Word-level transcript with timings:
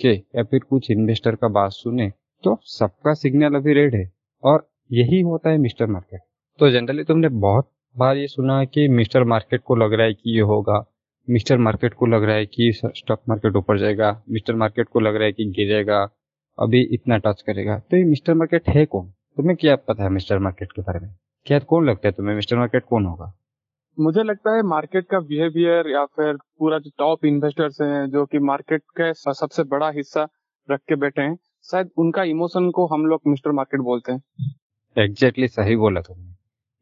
के 0.00 0.08
या 0.08 0.42
फिर 0.42 0.60
कुछ 0.60 0.90
इन्वेस्टर 0.90 1.34
का 1.34 1.48
बात 1.48 1.70
सुने 1.70 2.12
तो 2.44 2.58
सबका 2.62 3.14
सिग्नल 3.14 3.54
अभी 3.54 3.72
रेड 3.72 3.94
है 3.94 4.12
और 4.42 4.68
यही 4.92 5.20
होता 5.20 5.50
है 5.50 5.58
मिस्टर 5.58 5.86
मार्केट 5.86 6.20
तो 6.58 6.70
जनरली 6.70 7.04
तुमने 7.04 7.28
बहुत 7.28 7.70
बार 7.96 8.16
ये 8.16 8.26
सुना 8.26 8.58
है 8.58 8.66
कि 8.66 8.88
मिस्टर 8.88 9.24
मार्केट 9.24 9.62
को 9.64 9.76
लग 9.76 9.92
रहा 9.92 10.06
है 10.06 10.14
कि 10.14 10.34
ये 10.34 10.40
होगा 10.40 10.84
मिस्टर 11.30 11.58
मार्केट 11.58 11.94
को 11.94 12.06
लग 12.06 12.24
रहा 12.24 12.34
है 12.34 12.46
कि 12.46 12.72
स्टॉक 12.74 13.22
मार्केट 13.28 13.56
ऊपर 13.56 13.78
जाएगा 13.78 14.22
मिस्टर 14.30 14.54
मार्केट 14.54 14.88
को 14.88 15.00
लग 15.00 15.16
रहा 15.16 15.24
है 15.24 15.32
कि 15.32 15.44
गिरेगा 15.44 16.08
अभी 16.58 16.82
इतना 16.82 17.18
टच 17.18 17.42
करेगा। 17.42 17.78
तो 17.78 17.96
ये 17.96 18.04
मिस्टर 18.04 18.34
मार्केट 18.34 18.68
है 18.68 18.84
कौन? 18.86 19.10
तुम्हें 19.36 19.56
क्या 19.56 19.76
पता 19.76 20.04
है 20.04 20.10
मिस्टर 20.10 20.38
मार्केट 20.38 20.72
के 20.72 20.82
बारे 20.82 21.00
में? 21.00 21.14
क्या 21.46 21.58
कौन 21.58 21.86
लगता 21.86 22.08
है 22.08 22.12
तुम्हें? 22.12 22.34
मिस्टर 22.36 22.56
मार्केट 22.56 22.84
कौन 22.84 23.06
होगा? 23.06 23.32
मुझे 24.00 24.22
लगता 24.22 24.56
है 24.56 24.62
मार्केट 24.62 25.04
का 25.04 25.20
बिहेवियर 25.20 25.90
या 25.90 26.04
फिर 26.04 26.34
पूरा 26.34 26.78
जो 26.78 26.90
टॉप 26.98 27.24
इन्वेस्टर्स 27.24 27.80
हैं, 27.80 28.10
जो 28.10 28.26
कि 28.26 28.38
मार्केट 28.38 28.82
का 29.00 29.32
सबसे 29.32 29.62
बड़ा 29.62 29.90
हिस्सा 29.90 30.28
रख 30.70 30.80
के 30.80 30.96
बैठे 30.96 31.22
हैं, 31.22 31.38
शायद 31.70 31.90
उनका 31.98 32.22
इमोशन 32.22 32.70
को 32.70 32.86
हम 32.86 33.06
लोग 33.06 33.20
मिस्टर 33.26 33.50
मार्केट 33.52 33.80
बोलते 33.80 34.12
हैं। 34.12 34.22
एग्जैक्टली 34.98 35.46
exactly 35.46 35.66
सही 35.66 35.76
बोला 35.76 36.00
तुमने। 36.00 36.32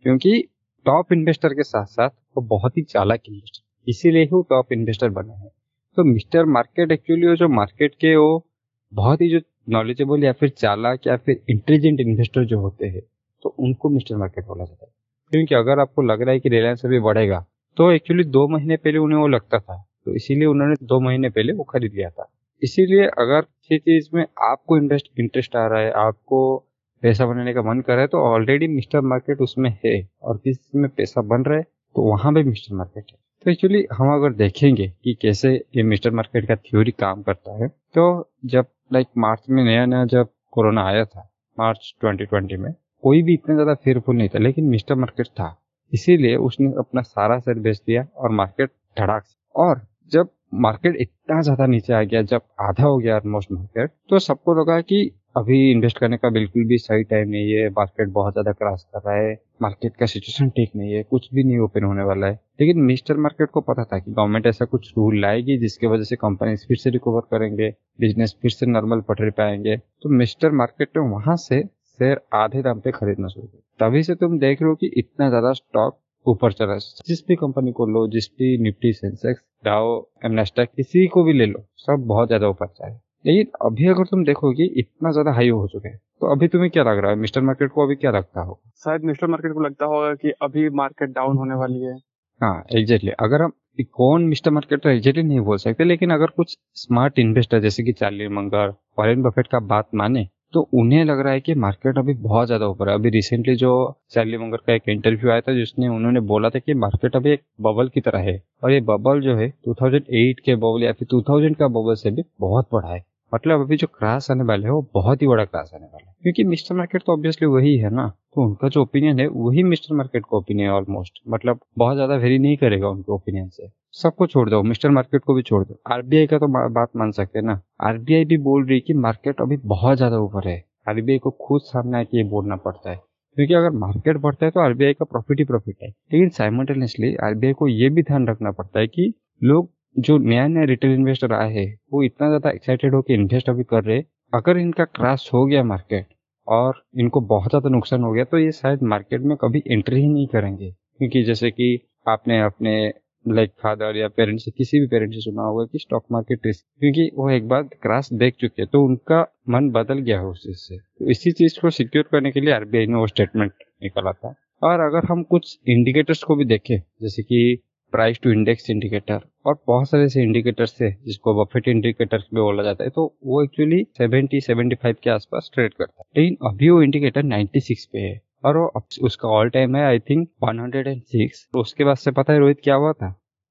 क्योंकि 0.02 0.42
टॉप 0.86 1.12
इन्वेस्टर 1.12 1.48
के 1.48 1.62
साथ 1.62 1.84
साथ 1.84 2.10
वो 2.10 2.40
बहुत 2.40 2.76
ही 2.76 2.82
चालाक 2.82 3.20
इन्वेस्टर 3.28 3.90
इसीलिए 3.90 4.22
ही 4.22 4.28
वो 4.32 4.42
टॉप 4.42 4.72
इन्वेस्टर 4.72 5.08
बने 5.10 5.32
हैं। 5.32 5.50
तो 5.96 6.04
मिस्टर 6.04 6.44
मार्केट 6.44 6.92
एक्चुअली 6.92 7.36
जो 7.36 7.48
मार्केट 7.48 7.94
के 7.94 8.16
वो 8.16 8.46
बहुत 8.94 9.20
ही 9.20 9.28
जो 9.28 9.40
नॉलेजेबल 9.68 10.24
या 10.24 10.32
फिर 10.32 10.48
चालाक 10.48 11.06
या 11.06 11.16
फिर 11.16 11.44
इंटेलिजेंट 11.50 12.00
इन्वेस्टर 12.00 12.44
जो 12.44 12.60
होते 12.60 12.86
हैं 12.86 13.02
तो 13.42 13.48
उनको 13.48 13.88
मिस्टर 13.88 14.16
मार्केट 14.16 14.44
बोला 14.44 14.64
जाता 14.64 14.86
है। 14.86 15.03
क्योंकि 15.34 15.54
अगर 15.54 15.80
आपको 15.80 16.02
लग 16.02 16.22
रहा 16.22 16.32
है 16.32 16.40
कि 16.40 16.48
रिलायंस 16.48 16.84
अभी 16.84 16.98
बढ़ेगा 17.00 17.44
तो 17.76 17.90
एक्चुअली 17.92 18.24
दो 18.24 18.46
महीने 18.48 18.76
पहले 18.76 18.98
उन्हें 18.98 19.18
वो 19.20 19.26
लगता 19.28 19.58
था। 19.58 19.76
तो 20.04 20.14
इसीलिए 20.14 20.46
उन्होंने 20.46 20.74
दो 20.82 21.00
महीने 21.00 21.28
पहले 21.30 21.52
वो 21.52 21.64
खरीद 21.64 21.92
लिया 21.94 22.10
था। 22.10 22.28
इसीलिए 22.62 23.06
अगर 23.18 23.40
किसी 23.40 23.78
चीज़ 23.78 24.08
में 24.14 24.22
आपको 24.42 24.76
इंटरेस्ट 24.76 25.06
इंटरेस्ट 25.20 25.56
आ 25.56 25.66
रहा 25.66 25.80
है, 25.80 25.90
आपको 25.92 26.56
पैसा 27.02 27.26
बनाने 27.26 27.54
का 27.54 27.62
मन 27.62 27.80
कर 27.80 27.92
रहा 27.92 28.02
है 28.02 28.06
तो 28.06 28.18
ऑलरेडी 28.24 28.68
मिस्टर 28.68 29.00
मार्केट 29.02 29.40
उसमें 29.40 29.70
है। 29.84 29.96
और 30.22 30.36
किसी 30.36 30.78
में 30.78 30.88
पैसा 30.90 31.22
बन 31.24 31.44
रहा 31.44 31.58
है 31.58 31.64
तो 31.96 32.02
वहाँ 32.02 32.32
पे 32.32 32.42
मिस्टर 32.42 32.74
मार्केट 32.74 33.04
है। 33.10 33.18
तो 33.44 33.50
एक्चुअली 33.50 33.84
हम 33.92 34.14
अगर 34.14 34.32
देखेंगे 34.34 34.88
कि 35.04 35.14
कैसे 35.22 35.54
ये 35.76 35.82
मिस्टर 35.82 36.10
मार्केट 36.10 36.48
का 36.48 36.56
थ्योरी 36.56 36.90
काम 36.90 37.22
करता 37.22 37.58
है 37.62 37.68
तो 37.94 38.06
जब 38.44 38.66
लाइक 38.92 39.06
मार्च 39.18 39.42
में 39.50 39.62
नया 39.64 39.84
नया 39.86 40.04
जब 40.06 40.28
कोरोना 40.52 40.86
आया 40.86 41.04
था, 41.04 41.28
मार्च 41.58 41.94
2020 42.04 42.58
में 42.58 42.72
कोई 43.04 43.22
भी 43.22 43.34
इतना 43.34 43.54
ज़्यादा 43.54 43.74
फेयरफुल 43.74 44.16
नहीं 44.16 44.28
था, 44.28 44.38
लेकिन 44.38 44.64
मिस्टर 44.66 44.94
मार्केट 44.96 45.26
था। 45.30 45.56
इसीलिए 45.92 46.36
उसने 46.38 46.72
अपना 46.78 47.02
सारा 47.02 47.38
शेयर 47.40 47.58
बेच 47.60 47.80
दिया 47.86 48.06
और 48.16 48.30
मार्केट 48.32 48.70
धड़ाक 48.96 49.24
और 49.54 49.80
जब 50.12 50.28
मार्केट 50.56 50.96
इतना 51.00 51.40
ज़्यादा 51.42 51.66
नीचे 51.66 51.92
आ 51.92 52.02
गया, 52.02 52.22
जब 52.22 52.40
आधा 52.62 52.84
हो 52.84 52.96
गया 52.98 53.16
ऑलमोस्ट 53.16 53.52
मार्केट 53.52 53.90
तो 54.10 54.18
सबको 54.20 54.54
लगा 54.54 54.80
कि 54.82 55.10
अभी 55.36 55.58
इन्वेस्ट 55.70 55.98
करने 55.98 56.16
का 56.16 56.28
बिल्कुल 56.30 56.64
भी 56.66 56.76
सही 56.78 57.04
टाइम 57.04 57.28
नहीं 57.28 57.52
है 57.52 57.68
मार्केट 57.70 58.08
बहुत 58.10 58.32
ज़्यादा 58.32 58.52
क्रॉस 58.52 58.84
कर 58.94 59.00
रहा 59.00 59.16
है 59.16 59.32
मार्केट 59.62 59.96
का 59.96 60.06
सिचुएशन 60.06 60.48
ठीक 60.50 60.70
नहीं 60.76 60.92
है, 60.92 61.02
कुछ 61.02 61.28
भी 61.34 61.44
नहीं 61.44 61.58
ओपन 61.58 61.84
होने 61.84 62.02
वाला 62.02 62.26
है। 62.26 62.38
लेकिन 62.60 62.82
मिस्टर 62.82 63.16
मार्केट 63.16 63.50
को 63.50 63.60
पता 63.62 63.84
था 63.84 63.98
कि 63.98 64.10
गवर्नमेंट 64.10 64.46
ऐसा 64.46 64.64
कुछ 64.64 64.92
रूल 64.96 65.20
लाएगी 65.20 65.56
जिसकी 65.58 65.86
वजह 65.86 66.04
से 66.04 66.16
कंपनी 66.16 66.56
फिर 66.68 66.76
से 66.76 66.90
रिकवर 66.90 67.20
करेंगे 67.30 67.70
बिज़नेस 68.00 68.36
फिर 68.42 68.50
से 68.50 68.66
नॉर्मल 68.66 69.00
पटरी 69.08 69.30
पाएँगे 69.32 69.76
तो 69.76 70.08
मिस्टर 70.12 70.52
मार्केट 70.52 70.96
ने 70.96 71.08
वहाँ 71.08 71.36
से 71.38 71.62
शेयर 71.98 72.20
आधे 72.34 72.62
दाम 72.62 72.80
पे 72.80 72.90
खरीदना 72.90 73.28
शुरू 73.28 73.46
किया 73.46 73.86
तभी 73.86 74.02
से 74.02 74.14
तुम 74.14 74.38
देख 74.38 74.62
रहे 74.62 74.70
हो 74.70 74.74
कि 74.74 74.90
इतना 74.96 75.28
ज़्यादा 75.28 75.52
स्टॉक 75.52 75.98
ऊपर 76.26 76.52
चला 76.52 76.76
जिस 77.06 77.24
भी 77.28 77.36
कंपनी 77.36 77.72
को 77.72 77.86
लो 77.86 78.06
जिस 78.08 78.28
भी 78.38 78.56
निफ्टी 78.62 78.92
सेंसेक्स 78.92 79.42
डाओ 79.64 79.98
एमनेस्टैक 80.24 80.70
किसी 80.76 81.06
को 81.06 81.24
भी 81.24 81.32
ले 81.32 81.46
लो 81.46 81.64
सब 81.78 82.06
बहुत 82.06 82.28
ज़्यादा 82.28 82.48
ऊपर 82.48 82.66
जाए 82.66 82.98
लेकिन 83.24 83.50
अभी 83.66 83.86
अगर 83.88 84.04
तुम 84.04 84.24
देखोगे 84.24 84.64
इतना 84.78 85.10
ज़्यादा 85.12 85.32
हाई 85.32 85.48
हो 85.50 85.66
चुके 85.68 85.88
हैं 85.88 85.98
तो 86.20 86.32
अभी 86.32 86.48
तुम्हें 86.48 86.70
क्या 86.70 86.82
लग 86.82 86.98
रहा 86.98 87.10
है? 87.10 87.16
मिस्टर 87.16 87.40
मार्केट 87.40 87.70
को 87.70 87.84
अभी 87.84 87.94
क्या 87.96 88.10
लगता 88.10 88.40
होगा? 88.40 88.70
शायद 88.84 89.04
मिस्टर 89.04 89.26
मार्केट 89.26 89.52
को 89.52 89.60
लगता 89.60 89.86
होगा 89.86 90.14
कि 90.14 90.30
अभी 90.42 90.68
मार्केट 90.70 91.10
डाउन 91.10 91.36
होने 91.36 91.54
वाली 91.54 91.80
है। 91.80 91.94
हाँ 92.40 92.64
एग्जैक्टली 92.72 93.10
अगर 93.20 93.42
हम 93.42 93.52
कौन 93.92 94.24
मिस्टर 94.24 94.50
मार्केट 94.50 94.82
तो 94.82 94.88
एग्जैक्टली 94.88 95.22
नहीं 95.22 95.40
बोल 95.40 95.56
सकते 95.56 95.84
लेकिन 95.84 96.10
अगर 96.10 96.26
कुछ 96.26 96.56
स्मार्ट 96.74 97.18
इन्वेस्टर 97.18 97.60
जैसे 97.60 97.82
कि 97.82 97.92
चार्ली 97.92 98.28
मंगर 98.28 98.68
वॉरेन 98.98 99.22
बफेट 99.22 99.46
का 99.46 99.58
बात 99.66 99.88
माने 99.94 100.26
तो 100.54 100.60
उन्हें 100.74 101.04
लग 101.04 101.20
रहा 101.20 101.32
है 101.32 101.40
कि 101.40 101.54
मार्केट 101.56 101.98
अभी 101.98 102.14
बहुत 102.14 102.46
ज़्यादा 102.46 102.66
ऊपर 102.66 102.88
है। 102.88 102.94
अभी 102.94 103.10
रिसेंटली 103.10 103.54
जो 103.56 103.70
सैली 104.08 104.38
मंगर 104.38 104.56
का 104.56 104.72
एक 104.72 104.88
इंटरव्यू 104.88 105.30
आया 105.30 105.40
था, 105.40 105.54
जिसने 105.54 105.88
उन्होंने 105.88 106.20
बोला 106.20 106.50
था 106.50 106.58
कि 106.58 106.74
मार्केट 106.74 107.16
अभी 107.16 107.30
एक 107.30 107.42
बबल 107.60 107.88
की 107.88 108.00
तरह 108.00 108.18
है। 108.20 108.40
और 108.64 108.72
ये 108.72 108.80
बबल 108.80 109.20
जो 109.20 109.36
है 109.36 109.48
2008 109.68 110.40
के 110.40 110.54
बबल 110.56 110.82
या 110.82 110.92
फिर 110.92 111.08
2000 111.10 111.54
का 111.54 111.68
बबल 111.68 111.94
से 111.94 112.10
भी 112.10 112.22
बहुत 112.40 112.68
बड़ा 112.72 112.88
है। 112.88 113.02
मतलब 113.32 113.60
अभी 113.60 113.76
जो 113.76 113.86
क्रास 113.86 114.30
आने 114.30 114.44
वाले 114.44 114.64
है, 114.64 114.70
वो 114.70 114.86
बहुत 114.94 115.22
ही 115.22 115.26
बड़ा 115.26 115.44
क्रास 115.44 115.70
आने 115.74 115.84
वाला 115.84 116.08
है। 116.08 116.14
क्योंकि 116.22 116.44
मिस्टर 116.44 116.74
मार्केट 116.74 117.02
तो 117.06 117.12
ऑब्वियसली 117.12 117.48
वही 117.48 117.76
है 117.76 117.90
ना। 117.90 118.12
तो 118.36 118.42
उनका 118.42 118.68
जो 118.68 118.82
ओपिनियन 118.82 119.18
है, 119.20 119.26
वही 119.28 119.62
मिस्टर 119.62 119.94
मार्केट 119.94 120.22
का 120.22 120.36
ओपिनियन 120.36 120.68
है 120.68 120.74
ऑलमोस्ट 120.74 121.20
मतलब 121.28 121.60
बहुत 121.78 121.94
ज़्यादा 121.94 122.14
वेरी 122.16 122.38
नहीं 122.38 122.56
करेगा 122.56 122.88
उनके 122.88 123.12
ओपिनियन 123.12 123.48
से। 123.48 123.68
सबको 123.94 124.26
छोड़ 124.26 124.48
दो 124.50 124.62
मिस्टर 124.62 124.90
मार्केट 124.90 125.22
को 125.24 125.34
भी 125.34 125.42
छोड़ 125.42 125.62
दो। 125.64 125.78
आरबीआई 125.92 126.26
का 126.26 126.38
तो 126.38 126.46
बात 126.70 126.90
मान 126.96 127.10
सकते 127.12 127.38
हैं 127.38 127.46
ना 127.46 127.60
आरबीआई 127.82 128.24
भी 128.24 128.36
बोल 128.40 128.64
रही 128.64 128.74
है 128.74 128.80
कि 128.80 128.94
मार्केट 128.94 129.40
अभी 129.40 129.56
बहुत 129.66 129.96
ज़्यादा 129.96 130.18
ऊपर 130.20 130.48
है। 130.48 130.62
आरबीआई 130.88 131.18
को 131.18 131.30
खुद 131.40 131.60
सामने 131.62 131.98
आके 131.98 132.16
ये 132.16 132.24
बोलना 132.30 132.56
पड़ता 132.58 132.90
है। 132.90 132.96
क्योंकि 133.36 133.54
अगर 133.54 133.70
मार्केट 133.76 134.16
बढ़ता 134.16 134.46
है 134.46 134.50
तो 134.50 134.60
आरबीआई 134.60 134.94
का 134.94 135.04
प्रॉफिट 135.04 135.38
ही 135.38 135.44
प्रॉफिट 135.44 135.76
है। 135.82 135.88
लेकिन 135.88 136.28
साइमल्टेनियसली 136.30 137.14
आरबीआई 137.24 137.52
को 137.52 137.68
ये 137.68 137.88
भी 137.88 138.02
ध्यान 138.02 138.26
रखना 138.28 138.50
पड़ता 138.52 138.80
है 138.80 138.86
कि 138.86 139.12
लोग 139.42 139.70
जो 139.96 140.18
नया 140.18 140.46
नया 140.48 140.64
रिटेल 140.64 140.90
इन्वेस्टर 140.90 141.32
आए 141.32 141.52
हैं, 141.52 141.78
वो 141.92 142.02
इतना 142.02 142.28
ज़्यादा 142.28 142.50
एक्साइटेड 142.50 142.94
होकर 142.94 143.12
इन्वेस्ट 143.12 143.48
अभी 143.50 143.64
कर 143.64 143.84
रहे 143.84 144.02
अगर 144.32 144.58
इनका 144.58 144.84
क्रैश 144.86 145.28
हो 145.34 145.44
गया 145.46 145.62
मार्केट 145.64 146.06
और 146.48 146.82
इनको 147.00 147.20
बहुत 147.20 147.50
ज़्यादा 147.50 147.68
नुकसान 147.68 148.02
हो 148.02 148.12
गया 148.12 148.24
तो 148.24 148.38
ये 148.38 148.52
शायद 148.52 148.82
मार्केट 148.84 149.20
में 149.22 149.36
कभी 149.36 149.62
एंट्री 149.68 150.00
ही 150.00 150.08
नहीं 150.08 150.26
करेंगे। 150.26 150.70
क्योंकि 150.70 151.22
जैसे 151.24 151.50
कि 151.50 151.78
आपने 152.08 152.40
अपने 152.42 152.92
लाइक 153.26 153.50
फादर 153.62 153.96
या 153.96 154.08
पेरेंट्स 154.08 154.44
से 154.44 154.50
किसी 154.50 154.80
भी 154.80 154.86
पेरेंट्स 154.86 155.16
से 155.16 155.20
सुना 155.20 155.42
होगा 155.42 155.64
कि 155.64 155.78
स्टॉक 155.78 156.04
मार्केट 156.12 156.46
रिस्क 156.46 156.64
क्योंकि 156.80 157.10
वो 157.14 157.30
एक 157.30 157.48
बार 157.48 157.62
क्रैश 157.62 158.08
देख 158.12 158.34
चुके 158.40 158.62
हैं 158.62 158.68
तो 158.72 158.82
उनका 158.84 159.20
मन 159.48 159.70
बदल 159.70 159.98
गया 160.00 160.18
है 160.20 160.26
उस 160.26 160.42
चीज़ 160.42 160.56
से। 160.58 160.76
तो 160.76 161.10
इसी 161.10 161.32
चीज़ 161.32 161.60
को 161.60 161.70
सिक्योर 161.70 162.08
करने 162.12 162.30
के 162.32 162.40
लिए 162.40 162.52
आरबीआई 162.54 162.86
ने 162.86 162.96
वो 162.96 163.06
स्टेटमेंट 163.06 163.52
निकाला 163.82 164.12
था। 164.12 164.34
और 164.62 164.80
अगर 164.80 165.06
हम 165.06 165.22
कुछ 165.22 165.58
इंडिकेटर्स 165.68 166.22
को 166.22 166.36
भी 166.36 166.44
देखें, 166.44 166.78
जैसे 167.02 167.22
कि 167.22 167.58
प्राइस 167.94 168.20
टू 168.22 168.30
इंडेक्स 168.30 168.70
इंडिकेटर 168.70 169.20
और 169.46 169.58
बहुत 169.66 169.88
सारे 169.88 170.04
ऐसे 170.04 170.22
इंडिकेटर्स 170.22 170.72
थे 170.80 170.90
जिसको 170.90 171.34
बफेट 171.34 171.68
इंडिकेटर 171.68 172.18
भी 172.18 172.40
बोला 172.40 172.62
जाता 172.62 172.84
है 172.84 172.90
तो 172.90 173.02
वो 173.24 173.42
एक्चुअली 173.42 173.82
70 174.00 174.40
75 174.46 174.94
के 175.02 175.10
आसपास 175.10 175.50
ट्रेड 175.54 175.74
करता 175.74 176.02
है। 176.02 176.22
लेकिन 176.22 176.36
अभी 176.48 176.70
वो 176.70 176.80
इंडिकेटर 176.82 177.22
96 177.22 177.84
पे 177.92 177.98
है 177.98 178.20
और 178.44 178.56
वो 178.56 178.82
उसका 179.02 179.28
ऑल 179.28 179.50
टाइम 179.50 179.76
है 179.76 179.84
आई 179.84 179.98
थिंक 179.98 180.28
106 180.44 181.44
तो 181.52 181.60
उसके 181.60 181.84
बाद 181.84 181.96
से 181.96 182.10
पता 182.10 182.32
है 182.32 182.38
रोहित 182.38 182.60
क्या 182.64 182.74
हुआ 182.74 182.92
था? 182.92 183.10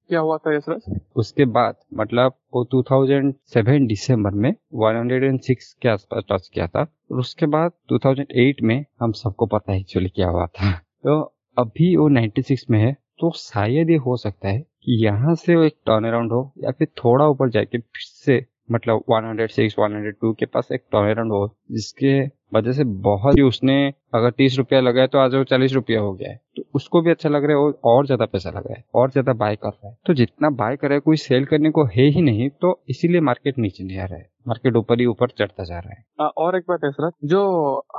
क्या 0.10 0.20
हुआ 0.20 0.38
था 0.38 0.56
यशराज? 0.56 1.00
उसके 1.16 1.46
बाद 1.46 1.76
मतलब 1.94 2.34
वो 2.54 2.66
2007 2.74 3.88
दिसंबर 3.88 4.32
में 4.32 4.50
106 4.52 5.72
के 5.82 5.90
आसपास 5.90 6.24
टच 6.32 6.50
किया 6.54 6.68
था 6.68 6.82
और 7.12 7.20
उसके 7.20 7.46
बाद 7.46 7.72
2008 7.94 8.62
में 8.64 8.86
हम 9.02 9.12
सबको 9.12 9.46
पता 9.46 9.72
है 9.72 9.80
एक्चुअली 9.80 10.10
क्या 10.10 10.28
हुआ 10.28 10.48
था। 10.48 10.72
तो 11.04 11.22
अभी 11.58 11.96
वो 11.96 12.10
96 12.10 12.70
में 12.70 12.80
है 12.80 12.96
तो 13.20 13.32
शायद 13.38 13.90
ये 13.90 13.98
हो 13.98 14.18
सकता 14.18 14.50
है 14.50 14.60
कि 14.60 15.04
यहाँ 15.06 15.36
से 15.36 15.54
एक 15.66 15.76
टर्न 15.86 16.08
अराउंड 16.08 16.32
हो 16.32 16.52
या 16.64 16.72
फिर 16.72 16.88
थोड़ा 16.98 17.28
ऊपर 17.28 17.50
जाके 17.50 17.78
फिर 17.78 18.02
से 18.02 18.46
मतलब 18.72 19.04
106, 19.12 19.70
102 19.80 20.34
के 20.40 20.46
पास 20.46 20.68
एक 20.72 20.82
टर्न 20.92 21.10
अराउंड 21.10 21.32
हो 21.32 21.48
जिसके 21.72 22.22
वजह 22.54 22.72
से 22.72 22.84
बहुत 22.84 23.38
ही 23.38 23.42
उसने 23.42 23.76
अगर 24.16 24.32
तीस 24.32 24.58
रुपया 24.58 24.80
लगाया 24.82 25.08
तो 25.08 25.18
आज 25.18 25.36
वो 25.36 25.44
चालीस 25.44 25.74
रुपया 25.74 26.00
हो 26.00 26.14
गया 26.14 26.30
है। 26.30 26.40
तो 26.58 26.64
उसको 26.76 27.02
भी 27.02 27.12
अच्छा 27.12 27.30
लग 27.30 27.46
रहा 27.46 27.58
है 27.58 27.72
और 27.86 28.06
ज़्यादा 28.06 28.26
पैसा 28.26 28.50
लगा 28.50 28.74
है 28.74 28.84
और 28.96 29.12
ज़्यादा 29.12 29.34
बाय 29.34 29.56
कर 29.56 29.70
रहा 29.70 29.90
है। 29.90 29.98
तो 30.06 30.14
जितना 30.14 30.50
बाय 30.52 30.76
कर 30.76 30.88
रहा 30.88 30.96
है 30.96 31.00
कोई 31.00 31.18
सेल 31.18 31.46
करने 31.46 31.72
को 31.72 31.86
है 31.86 32.06
ही 32.08 32.22
नहीं 32.22 32.50
तो 32.62 32.80
इसीलिए 32.90 33.22
मार्केट 33.22 33.58
नीचे 33.58 33.84
नहीं 33.84 33.98
आ 33.98 34.06
रहा 34.06 34.18
है। 34.18 34.30
मार्केट 34.48 34.76
ऊपर 34.76 35.00
ही 35.00 35.06
ऊपर 35.06 35.30
चढ़ता 35.30 35.64
जा 35.64 35.80
रहा 35.80 35.94
है। 35.94 36.04
आ, 36.22 36.26
और 36.26 36.56
एक 36.58 36.64
बात 36.70 36.80
है 36.84 36.92
सर 36.92 37.10
जो 37.26 37.42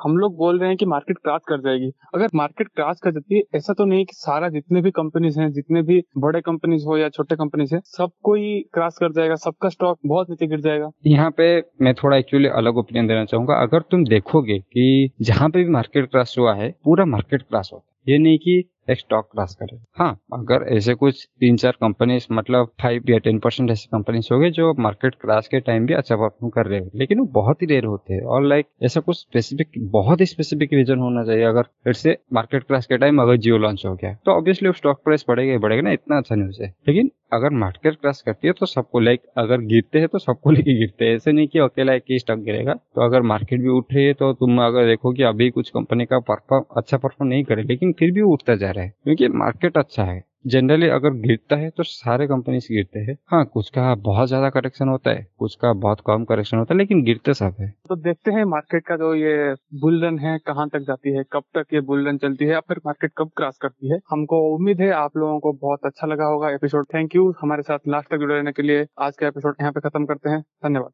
हम 0.03 0.17
लोग 0.19 0.37
बोल 0.37 0.59
रहे 0.59 0.69
हैं 0.69 0.77
कि 0.77 0.87
मार्केट 0.87 1.19
क्रॉस 1.19 1.43
कर 1.49 1.61
जाएगी 1.61 1.91
अगर 2.15 2.29
मार्केट 2.35 2.69
क्रॉस 2.69 3.01
कर 3.01 3.11
जाती 3.11 3.37
है 3.37 3.43
ऐसा 3.57 3.73
तो 3.73 3.85
नहीं 3.85 4.05
कि 4.05 4.15
सारा 4.17 4.49
जितने 4.49 4.81
भी 4.83 4.91
कंपनीज़ 4.91 5.41
हैं 5.41 5.51
जितने 5.53 5.83
भी 5.83 6.03
बड़े 6.19 6.41
कंपनीज़ 6.41 6.85
हो 6.87 6.97
या 6.97 7.09
छोटे 7.09 7.37
कंपनीज़ 7.37 7.75
है 7.75 7.81
सबको 7.87 8.35
ही 8.35 8.61
क्रॉस 8.75 8.99
कर 8.99 9.13
जाएगा 9.13 9.35
सबका 9.45 9.69
स्टॉक 9.69 9.99
बहुत 10.07 10.31
नीचे 10.31 10.47
गिर 10.47 10.61
जाएगा। 10.61 10.91
यहाँ 11.07 11.31
पे 11.31 11.47
मैं 11.83 11.95
थोड़ा 11.95 12.17
एक्चुअली 12.17 12.49
अलग 12.55 12.77
ओपिनियन 12.77 13.07
देना 13.07 13.25
चाहूँगा। 13.25 13.61
अगर 13.63 13.83
तुम 13.91 14.05
देखोगे 14.05 14.59
की 14.59 15.11
जहाँ 15.23 15.49
पे 15.49 15.65
भी 15.65 15.71
मार्केट 15.71 16.11
क्रॉस 16.11 16.35
हुआ 16.39 16.55
है 16.55 16.71
पूरा 16.85 17.05
मार्केट 17.07 17.43
क्रॉस 17.43 17.71
होता 17.73 17.85
है। 17.89 18.13
ये 18.13 18.19
नहीं 18.19 18.39
कि 18.39 18.63
स्टॉक 18.91 19.29
क्रॉस 19.33 19.55
करे। 19.55 19.79
हाँ 19.97 20.13
अगर 20.35 20.67
ऐसे 20.69 20.95
कुछ 20.95 21.25
तीन 21.41 21.57
चार 21.57 21.77
कंपनी 21.81 22.19
मतलब 22.33 22.71
फाइव 22.83 23.11
या 23.11 23.19
टेन 23.19 23.39
परसेंट 23.39 23.71
ऐसी 23.71 23.89
कंपनी 23.93 24.21
होगी 24.33 24.51
जो 24.51 24.73
मार्केट 24.79 25.15
क्रॉस 25.15 25.49
के 25.49 25.61
टाइम 25.61 25.87
भी 25.87 25.95
अच्छा 25.95 26.17
परफॉर्म 26.17 26.51
कर 26.51 26.67
रहे 26.67 26.81
हैं, 26.81 26.91
लेकिन 26.95 27.19
वो 27.19 27.25
बहुत 27.35 27.63
ही 27.63 27.67
रेयर 27.67 27.85
होते 27.85 28.15
हैं 28.15 28.23
और 28.25 28.45
लाइक 28.45 28.67
ऐसा 28.83 29.01
कुछ 29.01 29.17
स्पेसिफिक 29.19 29.73
बहुत 29.91 30.21
ही 30.21 30.27
स्पेसिफिक 30.27 30.73
रीजन 30.73 30.99
होना 30.99 31.25
चाहिए। 31.25 31.45
अगर 31.45 31.63
फिर 31.85 31.93
से 31.95 32.17
मार्केट 32.33 32.63
क्रॉस 32.63 32.87
के 32.87 32.99
टाइम 32.99 33.23
अगर 33.23 33.37
जियो 33.37 33.59
लॉन्च 33.59 33.83
हो 33.87 33.95
गया 33.95 34.15
तो 34.27 34.33
ऑब्वियसली 34.33 34.73
स्टॉक 34.73 35.03
प्राइस 35.05 35.25
बढ़ेगा 35.29 35.53
ही 35.53 35.59
बढ़ेगा 35.59 35.83
ना, 35.83 35.93
इतना 35.93 36.19
अच्छा 36.19 36.35
न्यूज़ 36.35 36.63
है। 36.63 36.75
लेकिन 36.89 37.11
अगर 37.33 37.51
मार्केट 37.51 37.95
क्रैश 37.95 38.21
करती 38.23 38.47
है 38.47 38.53
तो 38.53 38.67
सबको 38.67 39.01
लाइक 39.01 39.21
अगर 39.39 39.61
गिरते 39.63 39.99
हैं 39.99 40.09
तो 40.09 40.19
सबको 40.19 40.51
लेके 40.51 40.75
गिरते 40.79 41.05
हैं। 41.05 41.15
ऐसे 41.17 41.33
नहीं 41.33 41.47
कि 41.49 41.59
अकेला 41.59 41.93
एक 41.93 42.03
ही 42.11 42.19
स्टॉक 42.19 42.39
गिरेगा। 42.39 42.75
तो 42.75 43.05
अगर 43.05 43.23
मार्केट 43.23 43.61
भी 43.61 43.69
उठ 43.69 43.93
रही 43.93 44.05
है 44.05 44.13
तो 44.15 44.33
तुम 44.33 44.59
अगर 44.63 44.87
देखो 44.87 45.13
कि 45.13 45.23
अभी 45.23 45.51
कुछ 45.51 45.71
कंपनी 45.71 46.05
का 46.05 46.19
परफॉर्म 46.19 46.65
अच्छा 46.77 46.97
परफॉर्म 46.97 47.31
नहीं 47.31 47.45
करे, 47.45 47.63
लेकिन 47.63 47.93
फिर 47.93 48.11
भी 48.11 48.21
उठता 48.33 48.57
जा 48.57 48.71
रहा 48.71 48.85
है। 48.85 48.93
क्योंकि 49.05 49.29
मार्केट 49.29 49.79
अच्छा 49.79 50.05
है। 50.05 50.23
जनरली 50.45 50.89
अगर 50.89 51.11
गिरता 51.19 51.57
है 51.57 51.69
तो 51.71 51.83
सारे 51.83 52.27
कंपनीज़ 52.27 52.67
गिरते 52.73 52.99
हैं। 53.01 53.17
हाँ 53.31 53.45
कुछ 53.45 53.69
का 53.71 53.95
बहुत 53.97 54.29
ज़्यादा 54.29 54.49
करेक्शन 54.51 54.89
होता 54.89 55.11
है, 55.11 55.27
कुछ 55.39 55.55
का 55.55 55.73
बहुत 55.75 56.01
कम 56.07 56.25
करेक्शन 56.25 56.57
होता 56.57 56.75
है, 56.75 56.79
लेकिन 56.79 57.03
गिरते 57.05 57.35
सब 57.35 57.55
है। 57.61 57.69
तो 57.89 57.97
देखते 57.97 58.31
हैं 58.31 58.45
मार्केट 58.45 58.87
का 58.87 58.97
जो 58.97 59.15
ये 59.15 59.55
बुलरन 59.81 60.19
है, 60.19 60.37
कहाँ 60.39 60.69
तक 60.69 60.81
जाती 60.81 61.17
है, 61.17 61.25
कब 61.33 61.43
तक 61.55 61.75
ये 61.75 61.81
बुलरन 61.83 62.19
चलती 62.19 62.45
है, 62.45 62.51
या 62.51 62.61
फिर 62.61 62.81
मार्केट 62.87 63.13
कब 63.19 63.31
क्रॉस 63.37 63.59
करती 63.59 63.91
है। 63.91 63.99
हमको 64.11 64.41
उम्मीद 64.55 64.81
है 64.81 64.91
आप 64.95 65.17
लोगों 65.17 65.39
को 65.41 65.53
बहुत 65.63 65.87
अच्छा 65.87 66.07
लगा 66.07 66.25
होगा 66.25 66.51
एपिसोड 66.51 66.87
थैंक 66.95 67.17
यू 67.17 67.33
हमारे 67.41 67.63
साथ 67.63 67.89
लास्ट 67.89 68.11
तक 68.11 68.19
जुड़े 68.19 68.35
रहने 68.35 68.53
के 68.53 68.63
लिए। 68.63 68.87
आज 69.01 69.17
का 69.17 69.27
एपिसोड 69.27 69.57
यहाँ 69.61 69.73
पे 69.73 69.81
खत्म 69.81 70.05
करते 70.07 70.31
हैं। 70.31 70.41
धन्यवाद। 70.41 70.93